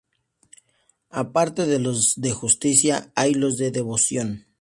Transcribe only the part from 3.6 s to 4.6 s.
Devoción.